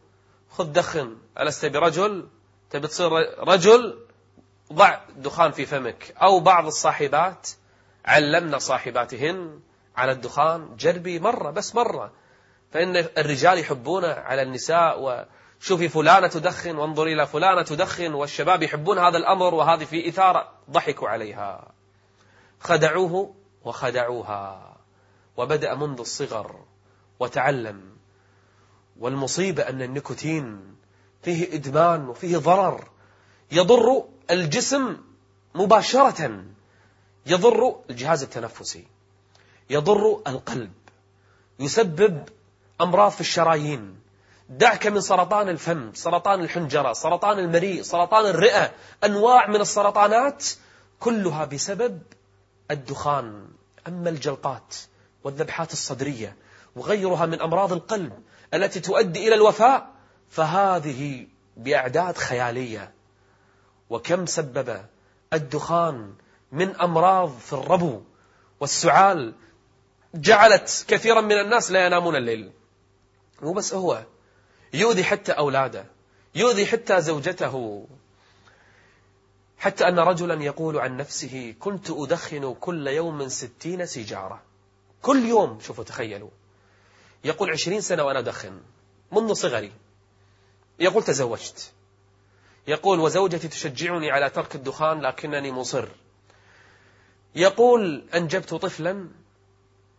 خذ 0.50 0.72
دخن 0.72 1.16
ألست 1.40 1.66
برجل؟ 1.66 2.28
تبي 2.70 2.88
تصير 2.88 3.12
رجل؟ 3.48 3.98
ضع 4.72 5.00
دخان 5.16 5.52
في 5.52 5.66
فمك. 5.66 6.14
أو 6.22 6.40
بعض 6.40 6.66
الصاحبات 6.66 7.48
علمنا 8.04 8.58
صاحباتهن 8.58 9.60
على 9.96 10.12
الدخان 10.12 10.76
جربي 10.76 11.20
مرة 11.20 11.50
بس 11.50 11.74
مرة. 11.74 12.12
فإن 12.72 12.96
الرجال 12.96 13.58
يحبون 13.58 14.04
على 14.04 14.42
النساء 14.42 15.00
وشوفي 15.60 15.88
فلانة 15.88 16.28
تدخن 16.28 16.76
وانظري 16.76 17.12
إلى 17.12 17.26
فلانة 17.26 17.62
تدخن 17.62 18.14
والشباب 18.14 18.62
يحبون 18.62 18.98
هذا 18.98 19.16
الأمر 19.16 19.54
وهذه 19.54 19.84
في 19.84 20.08
إثارة 20.08 20.52
ضحكوا 20.70 21.08
عليها. 21.08 21.72
خدعوه 22.60 23.34
وخدعوها 23.64 24.76
وبدأ 25.36 25.74
منذ 25.74 26.00
الصغر 26.00 26.64
وتعلم. 27.20 27.80
والمصيبة 28.98 29.68
أن 29.68 29.82
النيكوتين 29.82 30.76
فيه 31.22 31.54
إدمان 31.54 32.08
وفيه 32.08 32.38
ضرر 32.38 32.88
يضر 33.52 34.04
الجسم 34.30 34.96
مباشرة. 35.54 36.44
يضر 37.26 37.76
الجهاز 37.90 38.22
التنفسي 38.22 38.86
يضر 39.70 40.22
القلب 40.26 40.72
يسبب 41.58 42.28
أمراض 42.80 43.10
في 43.10 43.20
الشرايين 43.20 44.00
دعك 44.48 44.86
من 44.86 45.00
سرطان 45.00 45.48
الفم 45.48 45.94
سرطان 45.94 46.40
الحنجرة 46.40 46.92
سرطان 46.92 47.38
المريء 47.38 47.82
سرطان 47.82 48.26
الرئة 48.26 48.72
أنواع 49.04 49.46
من 49.46 49.60
السرطانات 49.60 50.44
كلها 51.00 51.44
بسبب 51.44 52.02
الدخان 52.70 53.48
أما 53.88 54.10
الجلطات 54.10 54.74
والذبحات 55.24 55.72
الصدرية 55.72 56.36
وغيرها 56.76 57.26
من 57.26 57.40
أمراض 57.40 57.72
القلب 57.72 58.12
التي 58.54 58.80
تؤدي 58.80 59.28
إلى 59.28 59.34
الوفاء 59.34 59.90
فهذه 60.30 61.26
بأعداد 61.56 62.16
خيالية. 62.16 62.92
وكم 63.90 64.26
سبب 64.26 64.80
الدخان 65.32 66.14
من 66.54 66.76
أمراض 66.76 67.38
في 67.38 67.52
الربو 67.52 68.02
والسعال 68.60 69.34
جعلت 70.14 70.84
كثيرا 70.88 71.20
من 71.20 71.40
الناس 71.40 71.70
لا 71.70 71.86
ينامون 71.86 72.16
الليل. 72.16 72.50
مو 73.42 73.52
بس 73.52 73.74
هو 73.74 74.04
يؤذي 74.72 75.04
حتى 75.04 75.32
أولاده 75.32 75.86
يؤذي 76.34 76.66
حتى 76.66 77.00
زوجته. 77.00 77.86
حتى 79.58 79.88
أن 79.88 79.98
رجلا 79.98 80.42
يقول 80.44 80.78
عن 80.78 80.96
نفسه 80.96 81.54
كنت 81.60 81.90
أدخن 81.90 82.54
كل 82.60 82.86
يوم 82.86 83.28
ستين 83.28 83.86
سيجارة. 83.86 84.42
كل 85.02 85.24
يوم 85.24 85.60
شوفوا 85.60 85.84
تخيلوا. 85.84 86.30
يقول 87.24 87.50
عشرين 87.50 87.80
سنة 87.80 88.04
وأنا 88.04 88.18
أدخن 88.18 88.60
منذ 89.12 89.32
صغري. 89.32 89.72
يقول 90.78 91.02
تزوجت. 91.02 91.72
يقول 92.66 93.00
وزوجتي 93.00 93.48
تشجعني 93.48 94.10
على 94.10 94.30
ترك 94.30 94.54
الدخان 94.54 95.00
لكنني 95.00 95.52
مصر. 95.52 95.88
يقول 97.34 98.04
أنجبت 98.14 98.54
طفلا. 98.54 99.08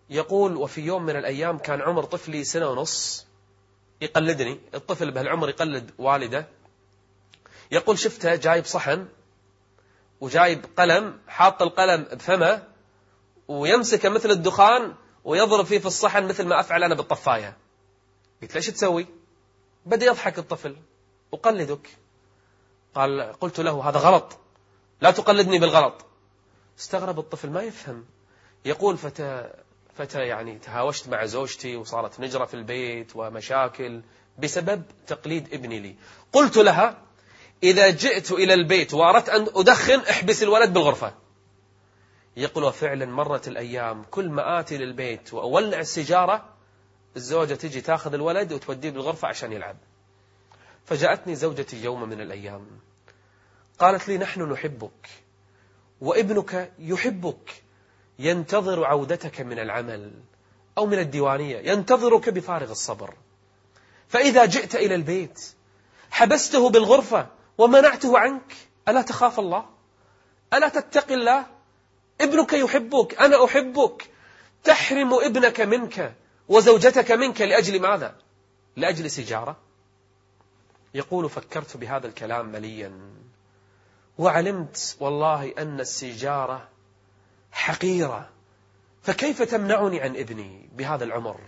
يقول 0.09 0.55
وفي 0.55 0.81
يوم 0.81 1.03
من 1.03 1.15
الأيام 1.15 1.57
كان 1.57 1.81
عمر 1.81 2.03
طفلي 2.03 2.43
سنة 2.43 2.69
ونص. 2.69 3.25
يقلدني. 4.01 4.59
الطفل 4.73 5.11
بهالعمر 5.11 5.49
يقلد 5.49 5.91
والده. 5.97 6.47
يقول 7.71 7.99
شفته 7.99 8.35
جايب 8.35 8.65
صحن 8.65 9.07
وجايب 10.21 10.65
قلم 10.77 11.19
حاط 11.27 11.61
القلم 11.61 12.03
بفمه 12.03 12.63
ويمسكه 13.47 14.09
مثل 14.09 14.31
الدخان 14.31 14.93
ويضرب 15.23 15.65
فيه 15.65 15.79
في 15.79 15.85
الصحن 15.85 16.27
مثل 16.27 16.45
ما 16.45 16.59
أفعل 16.59 16.83
أنا 16.83 16.95
بالطفاية. 16.95 17.57
قلت 18.41 18.55
ليش 18.55 18.67
تسوي؟ 18.67 19.07
بدأ 19.85 20.05
يضحك 20.05 20.39
الطفل. 20.39 20.75
أقلدك. 21.33 21.89
قال 22.95 23.33
قلت 23.41 23.59
له 23.59 23.89
هذا 23.89 23.99
غلط. 23.99 24.37
لا 25.01 25.11
تقلدني 25.11 25.59
بالغلط. 25.59 26.05
استغرب 26.79 27.19
الطفل 27.19 27.49
ما 27.49 27.61
يفهم. 27.61 28.05
يقول 28.65 28.97
فتى 28.97 29.49
فتى 29.95 30.19
يعني 30.19 30.59
تهاوشت 30.59 31.09
مع 31.09 31.25
زوجتي 31.25 31.75
وصارت 31.75 32.19
نجرة 32.19 32.45
في 32.45 32.53
البيت 32.53 33.15
ومشاكل 33.15 34.01
بسبب 34.39 34.83
تقليد 35.07 35.53
ابني 35.53 35.79
لي. 35.79 35.95
قلت 36.33 36.57
لها 36.57 37.01
إذا 37.63 37.89
جئت 37.89 38.31
إلى 38.31 38.53
البيت 38.53 38.93
وأردت 38.93 39.29
أن 39.29 39.47
أدخن 39.55 39.99
احبس 39.99 40.43
الولد 40.43 40.73
بالغرفة. 40.73 41.13
يقول 42.37 42.63
وفعلا 42.63 43.05
مرت 43.05 43.47
الأيام 43.47 44.03
كل 44.03 44.29
ما 44.29 44.59
آتي 44.59 44.77
للبيت 44.77 45.33
وأولع 45.33 45.79
السيجارة 45.79 46.49
الزوجة 47.15 47.53
تجي 47.53 47.81
تاخذ 47.81 48.13
الولد 48.13 48.53
وتوديه 48.53 48.89
بالغرفة 48.89 49.27
عشان 49.27 49.51
يلعب. 49.51 49.77
فجاءتني 50.85 51.35
زوجتي 51.35 51.83
يوم 51.83 52.09
من 52.09 52.21
الأيام 52.21 52.67
قالت 53.79 54.07
لي 54.07 54.17
نحن 54.17 54.41
نحبك. 54.41 55.09
وابنك 56.01 56.71
يحبك 56.79 57.63
ينتظر 58.19 58.85
عودتك 58.85 59.41
من 59.41 59.59
العمل 59.59 60.11
أو 60.77 60.85
من 60.85 60.99
الديوانية 60.99 61.57
ينتظرك 61.71 62.29
بفارغ 62.29 62.71
الصبر. 62.71 63.13
فإذا 64.07 64.45
جئت 64.45 64.75
إلى 64.75 64.95
البيت 64.95 65.41
حبسته 66.11 66.69
بالغرفة 66.69 67.27
ومنعته 67.57 68.19
عنك 68.19 68.55
ألا 68.87 69.01
تخاف 69.01 69.39
الله؟ 69.39 69.65
ألا 70.53 70.69
تتقي 70.69 71.13
الله؟ 71.13 71.45
ابنك 72.21 72.53
يحبك 72.53 73.21
أنا 73.21 73.45
أحبك 73.45 74.09
تحرم 74.63 75.13
ابنك 75.13 75.61
منك 75.61 76.15
وزوجتك 76.49 77.11
منك 77.11 77.41
لأجل 77.41 77.81
ماذا؟ 77.81 78.15
لأجل 78.75 79.11
سجارة 79.11 79.57
يقول 80.93 81.29
فكرت 81.29 81.77
بهذا 81.77 82.07
الكلام 82.07 82.51
مليا. 82.51 82.91
وعلمت 84.17 84.97
والله 84.99 85.53
أن 85.57 85.79
السجارة 85.79 86.67
حقيرة. 87.51 88.29
فكيف 89.01 89.41
تمنعني 89.41 90.01
عن 90.01 90.15
ابني 90.15 90.69
بهذا 90.75 91.03
العمر؟ 91.03 91.39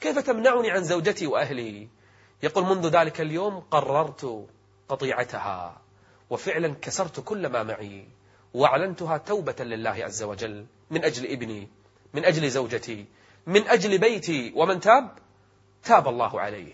كيف 0.00 0.18
تمنعني 0.18 0.70
عن 0.70 0.84
زوجتي 0.84 1.26
وأهلي؟ 1.26 1.88
يقول 2.42 2.64
منذ 2.64 2.88
ذلك 2.88 3.20
اليوم 3.20 3.60
قررت 3.60 4.46
قطيعتها 4.88 5.80
وفعلا 6.30 6.74
كسرت 6.82 7.20
كل 7.20 7.46
ما 7.46 7.62
معي 7.62 8.08
وأعلنتها 8.54 9.16
توبة 9.16 9.64
لله 9.64 9.90
عز 9.90 10.22
وجل 10.22 10.66
من 10.90 11.04
أجل 11.04 11.26
ابني 11.26 11.68
من 12.14 12.24
أجل 12.24 12.50
زوجتي 12.50 13.06
من 13.46 13.68
أجل 13.68 13.98
بيتي. 13.98 14.52
ومن 14.56 14.80
تاب؟ 14.80 15.18
تاب 15.84 16.08
الله 16.08 16.40
عليه. 16.40 16.72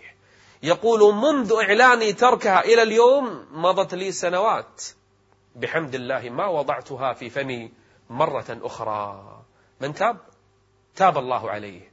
يقول 0.63 1.15
منذ 1.15 1.53
إعلاني 1.53 2.13
تركها 2.13 2.59
إلى 2.61 2.83
اليوم 2.83 3.47
مضت 3.51 3.93
لي 3.93 4.11
سنوات. 4.11 4.83
بحمد 5.57 5.95
الله 5.95 6.29
ما 6.29 6.47
وضعتها 6.47 7.13
في 7.13 7.29
فمي 7.29 7.71
مرة 8.09 8.45
أخرى. 8.49 9.41
من 9.81 9.93
تاب؟ 9.93 10.17
تاب 10.95 11.17
الله 11.17 11.51
عليه. 11.51 11.91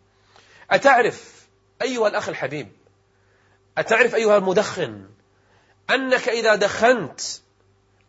أتعرف 0.71 1.49
أيها 1.83 2.09
الأخ 2.09 2.29
الحبيب 2.29 2.73
أتعرف 3.79 4.15
أيها 4.15 4.37
المدخن 4.37 5.09
أنك 5.91 6.29
إذا 6.29 6.55
دخنت 6.55 7.21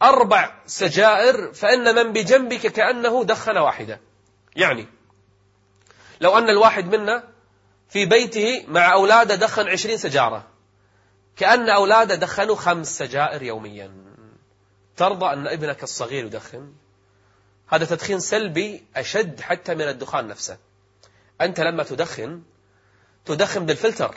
أربع 0.01 0.53
سجائر 0.65 1.53
فإن 1.53 1.95
من 1.95 2.13
بجنبك 2.13 2.59
كأنه 2.59 3.23
دخن 3.23 3.57
واحدة. 3.57 4.01
يعني 4.55 4.87
لو 6.21 6.37
أن 6.37 6.49
الواحد 6.49 6.95
منا 6.95 7.23
في 7.89 8.05
بيته 8.05 8.65
مع 8.67 8.93
أولاده 8.93 9.35
دخن 9.35 9.67
عشرين 9.67 9.97
سجارة 9.97 10.47
كأن 11.35 11.69
أولاده 11.69 12.15
دخنوا 12.15 12.55
خمس 12.55 12.97
سجائر 12.97 13.43
يوميا. 13.43 14.14
ترضى 14.97 15.25
أن 15.33 15.47
ابنك 15.47 15.83
الصغير 15.83 16.25
يدخن؟ 16.25 16.73
هذا 17.67 17.85
تدخين 17.85 18.19
سلبي 18.19 18.83
أشد 18.95 19.41
حتى 19.41 19.75
من 19.75 19.81
الدخان 19.81 20.27
نفسه. 20.27 20.57
أنت 21.41 21.59
لما 21.59 21.83
تدخن 21.83 22.41
تدخن 23.25 23.65
بالفلتر 23.65 24.15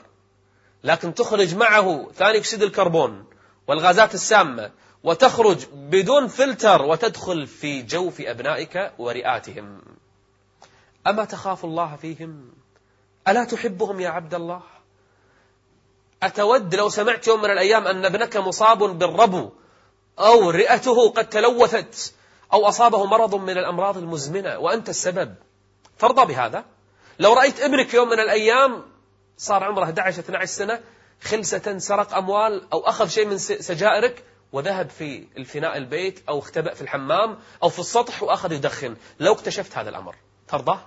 لكن 0.85 1.14
تخرج 1.14 1.55
معه 1.55 2.11
ثاني 2.14 2.38
أكسيد 2.38 2.62
الكربون 2.62 3.25
والغازات 3.67 4.14
السامة 4.14 4.71
وتخرج 5.05 5.67
بدون 5.73 6.29
فلتر 6.29 6.83
وتدخل 6.83 7.47
في 7.47 7.83
جوف 7.83 8.21
أبنائك 8.21 8.93
ورئاتهم. 8.99 9.83
أما 11.07 11.25
تخاف 11.25 11.64
الله 11.64 11.97
فيهم؟ 11.97 12.53
ألا 13.29 13.45
تحبهم 13.45 14.01
يا 14.01 14.09
عبد 14.09 14.35
الله؟ 14.35 14.62
أتود 16.23 16.75
لو 16.75 16.88
سمعت 16.88 17.27
يوم 17.27 17.43
من 17.43 17.51
الأيام 17.51 17.87
أن 17.87 18.05
ابنك 18.05 18.37
مصاب 18.37 18.79
بالربو 18.79 19.51
أو 20.18 20.50
رئته 20.50 21.11
قد 21.11 21.28
تلوثت 21.28 22.14
أو 22.52 22.68
أصابه 22.68 23.04
مرض 23.04 23.35
من 23.35 23.59
الأمراض 23.59 23.98
المزمنة 23.98 24.59
وأنت 24.59 24.88
السبب. 24.88 25.35
ترضى 25.98 26.35
بهذا. 26.35 26.64
لو 27.18 27.33
رأيت 27.33 27.61
ابنك 27.61 27.94
يوم 27.94 28.09
من 28.09 28.20
الأيام 28.20 28.83
صار 29.38 29.64
عمره 29.64 29.85
11-12 29.85 30.44
سنة 30.44 30.81
خلسة 31.22 31.78
سرق 31.78 32.14
أموال 32.14 32.72
أو 32.72 32.81
أخذ 32.81 33.09
شيء 33.09 33.26
من 33.26 33.38
سجائرك 33.38 34.24
وذهب 34.52 34.90
في 34.90 35.26
الفناء 35.37 35.76
البيت 35.76 36.20
أو 36.28 36.38
اختبأ 36.38 36.74
في 36.74 36.83
الحمام 36.83 37.38
أو 37.62 37.68
في 37.68 37.78
السطح 37.78 38.22
وأخذ 38.22 38.52
يدخن. 38.52 38.96
لو 39.20 39.33
اكتشفت 39.33 39.78
هذا 39.78 39.88
الأمر. 39.90 40.14
ترضى؟ 40.48 40.78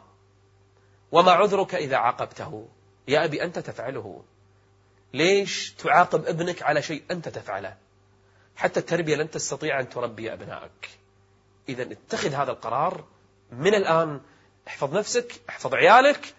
وما 1.11 1.31
عذرك 1.31 1.75
إذا 1.75 1.97
عاقبته؟ 1.97 2.67
يا 3.07 3.25
أبي 3.25 3.43
أنت 3.43 3.59
تفعله. 3.59 4.23
ليش 5.13 5.73
تعاقب 5.73 6.25
ابنك 6.25 6.63
على 6.63 6.81
شيء 6.81 7.03
أنت 7.11 7.29
تفعله؟ 7.29 7.75
حتى 8.55 8.79
التربية 8.79 9.15
لن 9.15 9.29
تستطيع 9.29 9.79
أن 9.79 9.89
تربي 9.89 10.33
أبنائك. 10.33 10.89
إذا 11.69 11.83
اتخذ 11.83 12.33
هذا 12.33 12.51
القرار 12.51 13.03
من 13.51 13.75
الآن. 13.75 14.21
احفظ 14.67 14.97
نفسك 14.97 15.41
احفظ 15.49 15.73
عيالك 15.73 16.33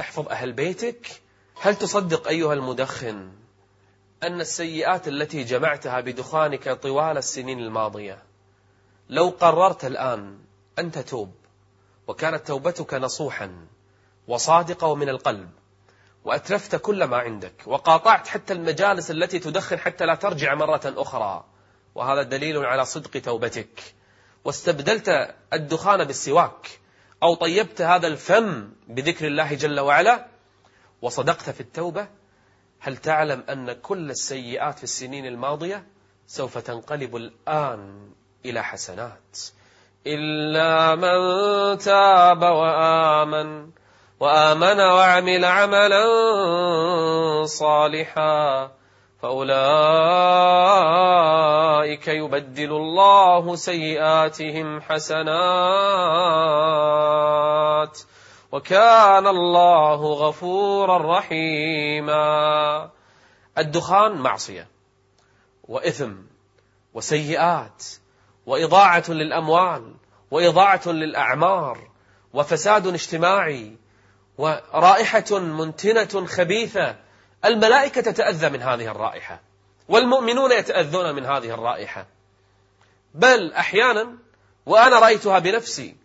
احفظ 0.00 0.28
أهل 0.28 0.52
بيتك. 0.52 1.20
هل 1.60 1.76
تصدق 1.76 2.28
أيها 2.28 2.54
المدخن 2.54 3.32
أن 4.22 4.40
السيئات 4.40 5.08
التي 5.08 5.44
جمعتها 5.44 6.00
بدخانك 6.00 6.68
طوال 6.68 7.18
السنين 7.18 7.58
الماضية؟ 7.58 8.22
لو 9.08 9.28
قررت 9.28 9.84
الآن 9.84 10.38
أن 10.78 10.90
تتوب 10.90 11.34
وكانت 12.06 12.46
توبتك 12.46 12.94
نصوحا 12.94 13.66
وصادقة 14.28 14.86
ومن 14.86 15.08
القلب 15.08 15.50
وأتلفت 16.24 16.76
كل 16.76 17.04
ما 17.04 17.16
عندك 17.16 17.54
وقاطعت 17.66 18.28
حتى 18.28 18.52
المجالس 18.52 19.10
التي 19.10 19.38
تدخن 19.38 19.78
حتى 19.78 20.06
لا 20.06 20.14
ترجع 20.14 20.54
مرة 20.54 20.80
أخرى 20.84 21.44
وهذا 21.94 22.22
دليل 22.22 22.58
على 22.58 22.84
صدق 22.84 23.20
توبتك. 23.20 23.94
واستبدلت 24.44 25.34
الدخان 25.52 26.04
بالسواك 26.04 26.80
أو 27.22 27.34
طيبت 27.34 27.82
هذا 27.82 28.06
الفم 28.06 28.72
بذكر 28.88 29.26
الله 29.26 29.54
جل 29.54 29.80
وعلا 29.80 30.26
وصدقت 31.02 31.50
في 31.50 31.60
التوبة 31.60 32.08
هل 32.80 32.96
تعلم 32.96 33.44
أن 33.50 33.72
كل 33.72 34.10
السيئات 34.10 34.78
في 34.78 34.84
السنين 34.84 35.26
الماضية 35.26 35.86
سوف 36.26 36.58
تنقلب 36.58 37.16
الآن 37.16 38.10
إلى 38.44 38.64
حسنات؟ 38.64 39.38
إلا 40.06 40.94
من 40.94 41.78
تاب 41.78 42.42
وآمن 42.42 43.70
وآمن 44.20 44.80
وعمل 44.80 45.44
عملا 45.44 46.04
صالحا 47.44 48.72
فأولئك 49.22 49.58
يبدل 52.08 52.72
الله 52.72 53.56
سيئاتهم 53.56 54.80
حسنات 54.80 55.30
وكان 58.52 59.26
الله 59.26 60.12
غفورا 60.12 61.18
رحيما. 61.18 62.90
الدخان 63.58 64.12
معصية 64.12 64.68
وإثم 65.68 66.12
وسيئات 66.94 67.84
وإضاعة 68.46 69.04
للأموال 69.08 69.94
وإضاعة 70.30 70.88
للأعمار 70.88 71.78
وفساد 72.34 72.86
اجتماعي 72.86 73.76
ورائحة 74.38 75.38
منتنة 75.38 76.26
خبيثة 76.26 76.96
الملائكة 77.44 78.00
تتأذى 78.00 78.48
من 78.48 78.62
هذه 78.62 78.90
الرائحة 78.90 79.40
والمؤمنون 79.88 80.52
يتأذون 80.52 81.14
من 81.14 81.26
هذه 81.26 81.54
الرائحة. 81.54 82.06
بل 83.14 83.52
أحيانا 83.52 84.16
وأنا 84.66 84.98
رأيتها 84.98 85.38
بنفسي 85.38 85.96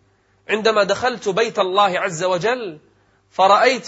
عندما 0.49 0.83
دخلت 0.83 1.29
بيت 1.29 1.59
الله 1.59 1.99
عز 1.99 2.23
وجل 2.23 2.79
فرأيت 3.31 3.87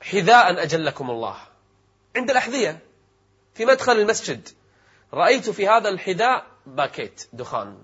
حذاء 0.00 0.62
أجلكم 0.62 1.10
الله. 1.10 1.36
عند 2.16 2.30
الأحذية 2.30 2.78
في 3.54 3.64
مدخل 3.64 3.92
المسجد 3.92 4.48
رأيت 5.14 5.50
في 5.50 5.68
هذا 5.68 5.88
الحذاء 5.88 6.46
باكيت 6.66 7.28
دخان 7.32 7.78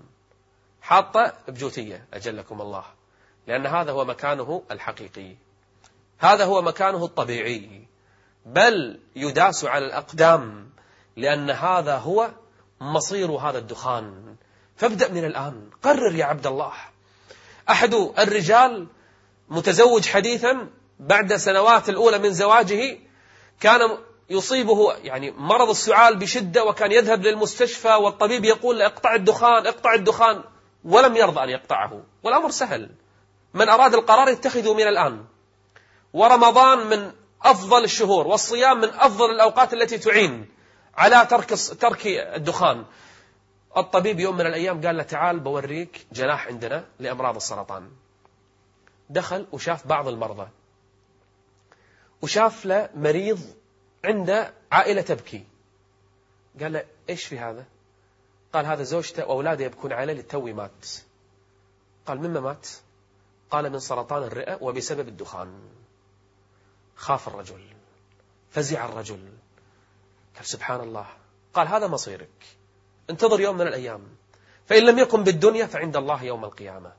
حاطة 0.81 1.33
بجوتية 1.47 2.05
أجلكم 2.13 2.61
الله. 2.61 2.83
لأن 3.47 3.65
هذا 3.65 3.91
هو 3.91 4.05
مكانه 4.05 4.63
الحقيقي. 4.71 5.35
هذا 6.19 6.45
هو 6.45 6.61
مكانه 6.61 7.05
الطبيعي. 7.05 7.88
بل 8.45 8.99
يداس 9.15 9.65
على 9.65 9.85
الأقدام 9.85 10.69
لأن 11.17 11.49
هذا 11.49 11.97
هو 11.97 12.31
مصير 12.81 13.31
هذا 13.31 13.57
الدخان. 13.57 14.35
فابدأ 14.75 15.11
من 15.11 15.25
الآن. 15.25 15.69
قرر 15.83 16.15
يا 16.15 16.25
عبد 16.25 16.47
الله. 16.47 16.71
أحد 17.69 17.93
الرجال 17.93 18.87
متزوج 19.49 20.07
حديثا 20.07 20.67
بعد 20.99 21.35
سنوات 21.35 21.89
الأولى 21.89 22.19
من 22.19 22.33
زواجه 22.33 22.97
كان 23.59 23.97
يصيبه 24.29 24.93
يعني 24.93 25.31
مرض 25.31 25.69
السعال 25.69 26.15
بشدة 26.15 26.63
وكان 26.63 26.91
يذهب 26.91 27.23
للمستشفى 27.23 27.93
والطبيب 27.93 28.45
يقول 28.45 28.81
اقطع 28.81 29.15
الدخان 29.15 29.67
اقطع 29.67 29.93
الدخان. 29.93 30.43
ولم 30.83 31.15
يرضى 31.15 31.43
أن 31.43 31.49
يقطعه. 31.49 32.03
والأمر 32.23 32.51
سهل. 32.51 32.89
من 33.53 33.69
أراد 33.69 33.93
القرار 33.93 34.29
يتخذه 34.29 34.73
من 34.73 34.87
الآن. 34.87 35.25
ورمضان 36.13 36.87
من 36.87 37.11
أفضل 37.41 37.83
الشهور 37.83 38.27
والصيام 38.27 38.77
من 38.81 38.89
أفضل 38.89 39.31
الأوقات 39.31 39.73
التي 39.73 39.97
تعين 39.97 40.49
على 40.95 41.25
ترك 41.25 41.53
ترك 41.79 42.07
الدخان. 42.07 42.85
الطبيب 43.77 44.19
يوم 44.19 44.37
من 44.37 44.45
الأيام 44.45 44.85
قال 44.85 44.97
له 44.97 45.03
تعال 45.03 45.39
بوريك 45.39 46.07
جناح 46.11 46.47
عندنا 46.47 46.85
لأمراض 46.99 47.35
السرطان. 47.35 47.91
دخل 49.09 49.47
وشاف 49.51 49.87
بعض 49.87 50.07
المرضى. 50.07 50.47
وشاف 52.21 52.65
له 52.65 52.89
مريض 52.95 53.39
عنده 54.05 54.53
عائلة 54.71 55.01
تبكي. 55.01 55.43
قال 56.61 56.73
له 56.73 56.85
إيش 57.09 57.25
في 57.25 57.39
هذا؟ 57.39 57.65
قال 58.53 58.65
هذا 58.65 58.83
زوجته 58.83 59.25
وأولاده 59.25 59.65
يبكون 59.65 59.93
عليه 59.93 60.13
لتوي 60.13 60.53
مات. 60.53 60.87
قال 62.05 62.17
مما 62.17 62.39
مات؟ 62.39 62.67
قال 63.51 63.69
من 63.69 63.79
سرطان 63.79 64.23
الرئة 64.23 64.57
وبسبب 64.61 65.07
الدخان. 65.07 65.59
خاف 66.99 67.27
الرجل 67.27 67.61
فزع 68.51 68.85
الرجل. 68.85 69.29
قال 70.35 70.45
سبحان 70.45 70.79
الله 70.79 71.07
قال 71.53 71.67
هذا 71.67 71.87
مصيرك. 71.87 72.29
انتظر 73.09 73.39
يوم 73.39 73.57
من 73.57 73.67
الأيام. 73.67 74.01
فإن 74.65 74.85
لم 74.85 74.99
يكن 74.99 75.23
بالدنيا 75.23 75.65
فعند 75.65 75.97
الله 75.97 76.23
يوم 76.23 76.45
القيامة. 76.45 76.93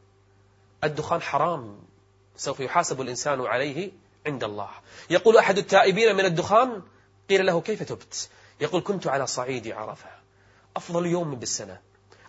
الدخان 0.85 1.23
حرام. 1.23 1.79
سوف 2.37 2.61
يحاسب 2.61 3.01
الإنسان 3.01 3.41
عليه 3.41 3.93
عند 4.27 4.45
الله. 4.45 4.71
يقول 5.11 5.37
أحد 5.37 5.59
التائبين 5.59 6.17
من 6.17 6.25
الدخان 6.25 6.83
قيل 7.31 7.47
له 7.47 7.61
كيف 7.61 7.83
تبت؟ 7.83 8.31
يقول 8.61 8.83
كنت 8.83 9.07
على 9.07 9.27
صعيد 9.27 9.69
عرفة. 9.69 10.11
أفضل 10.77 11.07
يوم 11.07 11.35
بالسنة. 11.35 11.81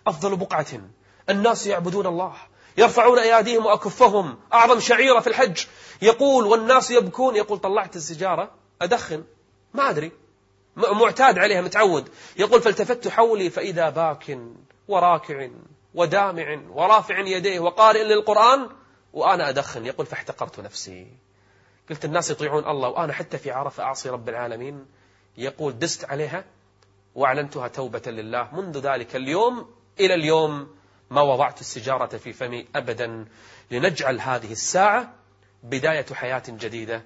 أفضل 0.06 0.36
بقعة. 0.36 0.80
الناس 1.30 1.66
يعبدون 1.66 2.06
الله. 2.06 2.34
يرفعون 2.76 3.18
أياديهم 3.18 3.66
وأكفهم. 3.66 4.38
أعظم 4.52 4.80
شعيرة 4.80 5.20
في 5.20 5.26
الحج. 5.26 5.64
يقول 6.02 6.46
والناس 6.46 6.90
يبكون. 6.90 7.36
يقول 7.36 7.58
طلعت 7.58 7.96
السجارة 7.96 8.50
أدخن. 8.82 9.24
ما 9.74 9.90
أدري. 9.90 10.12
معتاد 10.76 11.38
عليها 11.38 11.60
متعود. 11.60 12.08
يقول 12.36 12.62
فالتفت 12.62 13.08
حولي 13.08 13.50
فإذا 13.50 13.88
باك 13.88 14.38
وراكع 14.88 15.48
ودامع 15.94 16.60
ورافع 16.70 17.18
يديه 17.18 17.60
وقارئ 17.60 18.02
للقرآن 18.02 18.68
وأنا 19.12 19.48
أدخن. 19.48 19.86
يقول 19.86 20.06
فاحتقرت 20.06 20.60
نفسي. 20.60 21.06
قلت 21.90 22.04
الناس 22.04 22.30
يطيعون 22.30 22.66
الله 22.66 22.88
وأنا 22.88 23.12
حتى 23.12 23.38
في 23.38 23.50
عرفة 23.50 23.82
أعصي 23.82 24.08
رب 24.08 24.28
العالمين. 24.28 24.86
يقول 25.36 25.78
دست 25.78 26.04
عليها 26.04 26.44
وأعلنتها 27.14 27.68
توبة 27.68 28.02
لله. 28.06 28.48
منذ 28.52 28.78
ذلك 28.78 29.16
اليوم 29.16 29.70
إلى 30.00 30.14
اليوم 30.14 30.81
ما 31.12 31.22
وضعت 31.22 31.60
السجارة 31.60 32.16
في 32.16 32.32
فمي 32.32 32.66
أبدا 32.76 33.26
لنجعل 33.70 34.20
هذه 34.20 34.52
الساعة 34.52 35.14
بداية 35.62 36.06
حياة 36.12 36.42
جديدة 36.48 37.02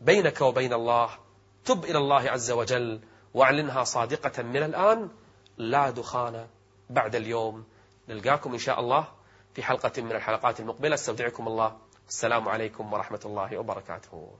بينك 0.00 0.40
وبين 0.40 0.72
الله. 0.72 1.10
تب 1.64 1.84
إلى 1.84 1.98
الله 1.98 2.30
عز 2.30 2.50
وجل 2.50 3.00
وأعلنها 3.34 3.84
صادقة 3.84 4.42
من 4.42 4.62
الآن. 4.62 5.10
لا 5.56 5.90
دخان 5.90 6.46
بعد 6.90 7.14
اليوم. 7.14 7.64
نلقاكم 8.08 8.52
إن 8.52 8.58
شاء 8.58 8.80
الله 8.80 9.08
في 9.54 9.62
حلقة 9.62 10.02
من 10.02 10.12
الحلقات 10.12 10.60
المقبلة. 10.60 10.94
استودعكم 10.94 11.48
الله. 11.48 11.76
السلام 12.08 12.48
عليكم 12.48 12.92
ورحمة 12.92 13.20
الله 13.24 13.58
وبركاته. 13.58 14.38